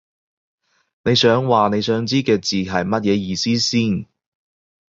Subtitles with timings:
[1.03, 4.07] 你想話你想知嘅字係乜嘢意思先